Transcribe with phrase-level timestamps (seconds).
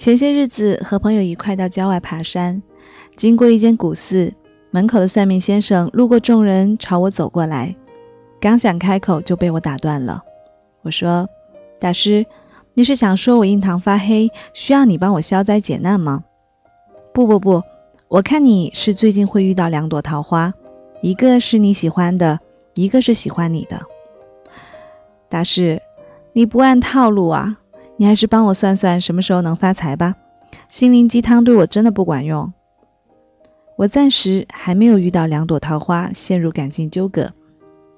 [0.00, 2.62] 前些日子和朋友一块到郊外爬山，
[3.16, 4.32] 经过一间古寺，
[4.70, 7.76] 门口的算命先生路过众人，朝我走过来，
[8.40, 10.22] 刚想开口就被我打断了。
[10.80, 11.28] 我说
[11.78, 12.24] ：“大师，
[12.72, 16.24] 你是想说我印堂发黑，需要你帮我消灾解难吗
[17.12, 17.62] ？”“不不不，
[18.08, 20.54] 我看你是最近会遇到两朵桃花，
[21.02, 22.40] 一个是你喜欢的，
[22.72, 23.82] 一个是喜欢你的。”
[25.28, 25.82] 大师，
[26.32, 27.59] 你不按套路啊！
[28.00, 30.14] 你还是帮我算算什么时候能发财吧。
[30.70, 32.54] 心灵鸡汤对我真的不管用。
[33.76, 37.34] 我暂时还没有遇到两朵桃花，陷入感情纠葛。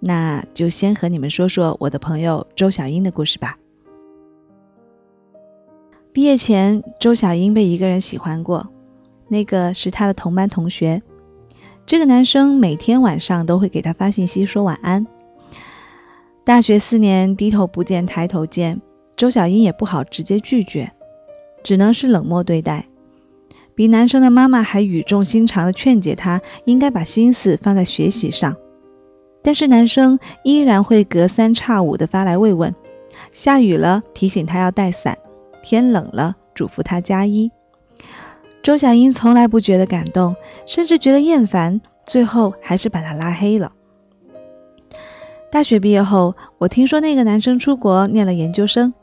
[0.00, 3.56] 那就先和你们说说我的朋友周小英的故事吧。
[6.12, 8.72] 毕业前，周小英被一个人喜欢过，
[9.28, 11.02] 那个是她的同班同学。
[11.86, 15.06] 这个男生每天晚上都会给她发信息说晚安。
[16.42, 18.80] 大学四年，低头不见抬头见。
[19.16, 20.92] 周小英也不好直接拒绝，
[21.62, 22.86] 只能是冷漠对待。
[23.76, 28.56] 比男生的妈妈还语重心长的劝解他，应该把心思放在学习上。
[29.42, 32.74] 但是男生依然会隔三差五的发来慰问，
[33.30, 35.18] 下雨了提醒他要带伞，
[35.62, 37.50] 天冷了嘱咐他加衣。
[38.62, 43.72] 周小英从来不觉得感动，甚至觉得厌烦，最后还是把他拉黑了。
[45.50, 48.94] 大学毕业后，我听说那个男生出国念了研究生。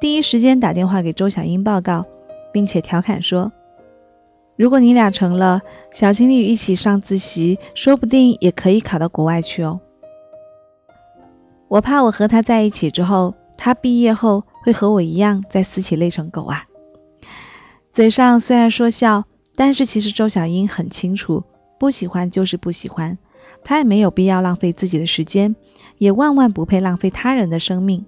[0.00, 2.06] 第一时间打电话给周小英报告，
[2.52, 3.52] 并且调侃说
[4.56, 5.60] ：“如果你俩成了，
[5.92, 9.80] 小情侣一起上自习，说不定也可以考到国外去哦。”
[11.68, 16.64] 我怕我和他在一起之后，他毕业后会和我一样再私企累成狗啊！
[17.90, 21.44] 嘴上虽然说笑，但是其实周小英很清楚，
[21.78, 23.18] 不喜欢就是不喜欢，
[23.62, 25.54] 他也没有必要浪费自己的时间，
[25.98, 28.06] 也万万不配浪费他人的生命。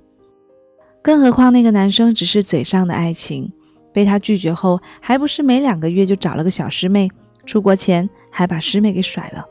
[1.03, 3.53] 更何况那个男生只是嘴上的爱情，
[3.93, 7.11] 被他拒绝后，还不是没两个月就找了个小师妹，
[7.45, 9.47] 出国前还把师妹给甩了。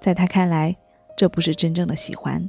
[0.00, 0.76] 在他看来，
[1.16, 2.48] 这不是真正的喜欢。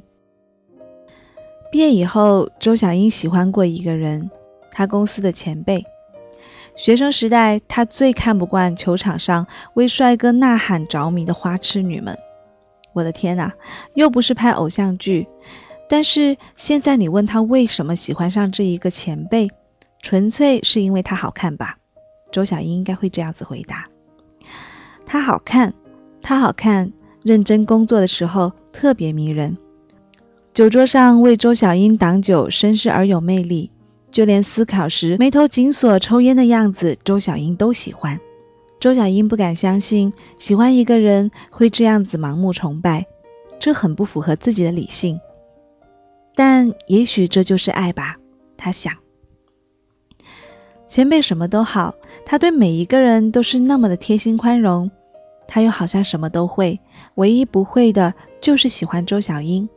[1.72, 4.30] 毕业以后，周小英喜欢过一个人，
[4.70, 5.84] 他公司的前辈。
[6.76, 12.16] 学生时代，他最看不惯球场上为帅哥呐喊着迷的花痴女们。
[12.92, 13.52] 我的天哪，
[13.94, 15.26] 又不是拍偶像剧。
[15.94, 19.52] 但是现在你问他为什么喜欢上这一个前辈，
[20.02, 21.78] 纯粹是因为他好看吧？
[22.32, 23.86] 周小英应该会这样子回答：
[25.06, 25.72] 他好看，
[26.20, 29.56] 他好看，认真工作的时候特别迷人。
[30.52, 33.70] 酒桌上为周小英挡酒，绅士而有魅力。
[34.10, 38.18] 就连思考时眉头紧锁、抽烟的样子，周小英都喜欢。
[38.80, 43.06] 周小英不敢相信，喜欢一个人会这样子盲目崇拜，
[43.60, 45.20] 这很不符合自己的理性。
[46.34, 48.16] 但也许这就是爱吧，
[48.56, 48.94] 他想。
[50.86, 51.94] 前辈什么都好，
[52.26, 54.90] 他对每一个人都是那么的贴心宽容，
[55.48, 56.80] 他又好像什么都会，
[57.14, 59.68] 唯一不会的就是喜欢周小英。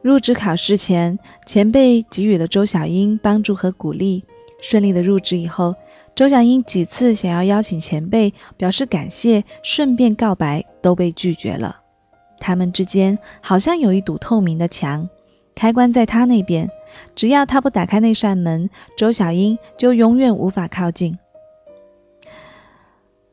[0.00, 4.22] 入职考试前，前辈给予了周小英帮助和鼓励，
[4.60, 5.74] 顺利的入职以后，
[6.14, 11.80] 周小英几次想要邀请前辈表示感谢，顺便告白，都被拒绝了。
[12.38, 15.10] 他们之间好像有一堵透明的墙。
[15.58, 16.70] 开关在他那边，
[17.16, 21.18] 只要他不打开那扇门，周小英就永远无法靠近。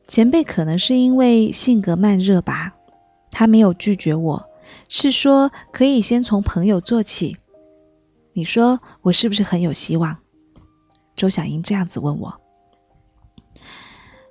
[0.08, 2.74] 前辈可能是因为性格慢热吧，
[3.30, 4.50] 他没有拒绝我，
[4.88, 7.36] 是说可以先从朋友做起。
[8.32, 10.18] 你说我是不是很有希望？
[11.14, 12.40] 周小英这样子问我。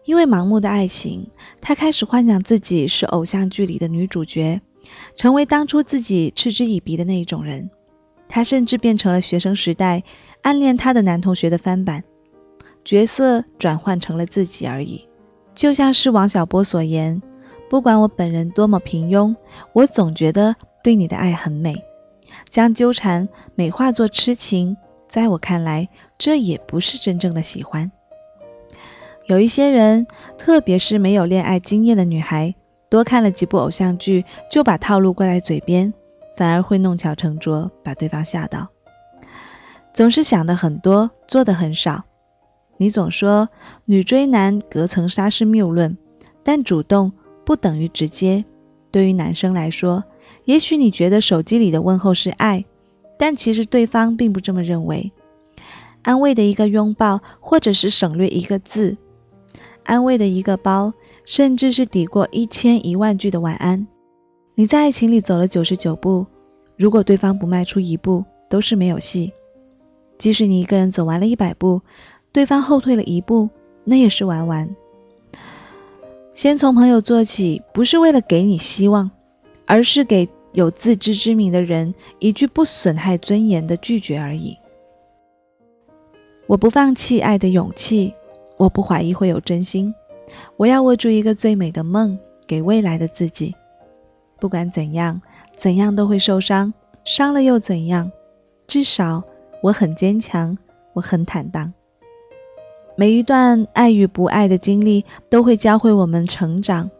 [0.04, 1.30] 因为盲目的爱情，
[1.62, 4.60] 他开始幻想自己是偶像剧里的女主角，
[5.16, 7.70] 成为当初自己嗤之以鼻的那一种人。
[8.28, 10.04] 他甚至变成了学生时代
[10.42, 12.04] 暗恋他的男同学的翻版，
[12.84, 15.08] 角色转换成了自己而已。
[15.54, 17.22] 就像是王小波所言
[17.70, 19.36] ：“不管我本人多么平庸，
[19.74, 21.84] 我总觉得对你的爱很美。”
[22.50, 24.78] 将纠缠美化作痴情，
[25.08, 27.92] 在我看来，这也不是真正的喜欢。
[29.26, 30.08] 有一些人，
[30.38, 32.56] 特别是没有恋爱经验的女孩，
[32.90, 35.94] 多看了几部偶像剧，就把套路挂在嘴边。
[36.38, 38.70] 反而会弄巧成拙，把对方吓到。
[39.94, 42.04] 总是想的很多，做的很少。
[42.78, 43.48] 你总说
[43.86, 45.98] 女追男隔层纱是谬论，
[46.44, 47.14] 但主动
[47.46, 48.44] 不等于直接。
[48.92, 50.04] 对于男生来说，
[50.46, 52.66] 也许你觉得手机里的问候是爱，
[53.18, 55.14] 但其实对方并不这么认为。
[56.02, 58.98] 安慰的一个拥抱，或者是省略一个字；
[59.84, 60.94] 安慰的一个包，
[61.26, 63.88] 甚至是抵过一千一万句的晚安。
[64.58, 66.28] 你在爱情里走了九十九步，
[66.78, 69.34] 如果对方不迈出一步，都是没有戏。
[70.18, 71.82] 即使你一个人走完了一百步，
[72.32, 73.50] 对方后退了一步，
[73.84, 74.74] 那也是玩玩。
[76.34, 79.12] 先从朋友做起，不是为了给你希望，
[79.66, 84.58] 而是给有自知之明的人一句不损害尊严的拒绝而已。
[86.48, 88.14] 我不放弃爱的勇气，
[88.56, 89.94] 我不怀疑会有真心。
[90.56, 92.18] 我要握住一个最美的梦，
[92.48, 93.54] 给未来的自己。
[94.40, 95.22] 不管怎样，
[95.58, 96.74] 怎样都会受伤，
[97.04, 98.12] 伤了又怎样？
[98.68, 99.24] 至少
[99.62, 100.58] 我很坚强，
[100.94, 101.74] 我很坦荡。
[102.98, 106.92] 每一段爱与不爱的经历都会教会我们成长，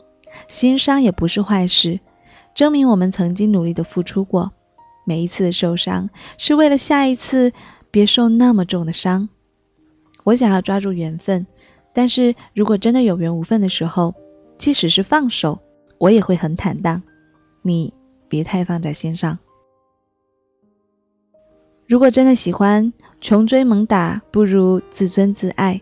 [0.48, 2.00] 心伤也不是坏事，
[2.54, 4.52] 证明我们曾经努力的付出过。
[5.06, 7.54] 每一次的受伤是为了下一次
[7.92, 9.30] 别受那么重的伤。
[10.24, 11.46] 我想要抓住缘分，
[11.94, 14.16] 但是如果真的有缘无分的时候，
[14.58, 15.60] 即使是放手，
[15.98, 17.04] 我也会很坦荡。
[17.68, 17.96] 你
[18.28, 19.40] 别太放在心上。
[21.88, 25.82] 如果真的喜欢，穷追猛打不如自尊自爱。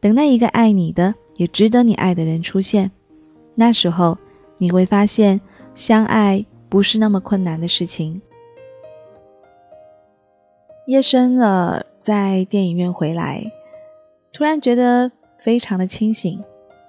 [0.00, 2.92] 等待一个爱你的，也值得你爱的人出现。
[3.54, 4.16] 那时候
[4.56, 5.42] 你会发现，
[5.74, 8.22] 相爱不是那么困难的事情。
[10.86, 13.52] 夜深了，在电影院回来。
[14.32, 16.42] 突然觉得非常的清醒，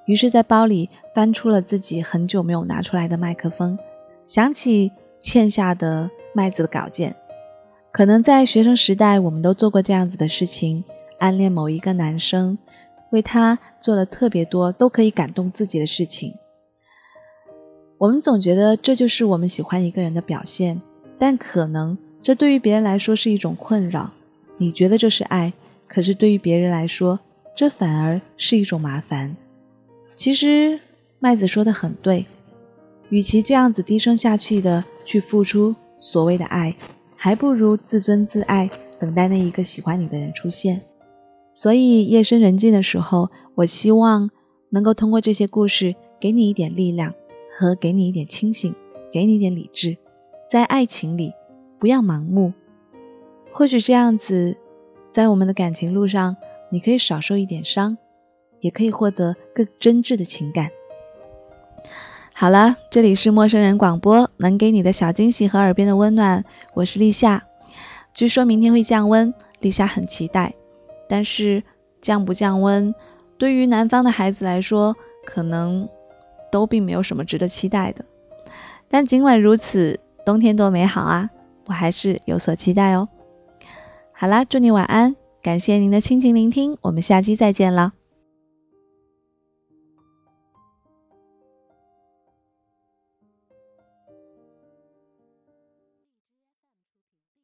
[0.06, 3.78] 于是，在包里翻出了自己很久没有拿出来的麦克风，
[4.26, 7.16] 想起欠下的麦子的稿件。
[7.92, 10.84] 可能在学生时代，我们都做过这样子的事情，
[11.20, 12.58] 暗恋某一个男生，
[13.12, 16.34] 为他做了特别多都可以感动自己的事情。
[18.00, 20.82] 我们总觉得这就是我们喜欢一个人的表现，
[21.20, 24.12] 但可能这对于别人来说是一种困扰。
[24.58, 25.54] 你觉得这是爱，
[25.88, 27.20] 可是对于别人来说，
[27.56, 29.38] 这反而是一种麻烦。
[30.16, 30.80] 其实
[31.20, 32.26] 麦子说的很对，
[33.14, 36.76] 与其这样子低声下气的去付出所谓的爱，
[37.16, 40.82] 还不如自尊自爱，等待那一个喜欢你的人出现。
[41.52, 44.32] 所以夜深人静的时候，我希望
[44.72, 47.14] 能够通过这些故事，给你一点力量，
[47.56, 48.74] 和给你一点清醒，
[49.12, 49.98] 给你一点理智。
[50.50, 51.34] 在爱情里，
[51.78, 52.54] 不要盲目。
[53.52, 54.58] 或许这样子，
[55.12, 56.36] 在我们的感情路上。
[56.72, 58.00] 你可以少受一点伤，
[58.60, 60.72] 也可以获得更真挚的情感。
[62.36, 66.44] 好了，这里是陌生人广播，能给你的小惊喜和耳边的温暖。
[66.74, 67.44] 我是立夏。
[68.12, 70.54] 据说明天会降温，立夏很期待。
[71.08, 71.64] 但是
[72.02, 72.96] 降不降温，
[73.38, 74.96] 对于南方的孩子来说，
[75.26, 75.88] 可能
[76.52, 78.04] 都并没有什么值得期待的。
[78.90, 81.30] 但尽管如此，冬天多美好啊！
[81.68, 83.10] 我还是有所期待哦。
[84.12, 85.16] 好啦，祝你晚安。
[85.44, 87.94] 感谢您的倾情聆听，我们下期再见了。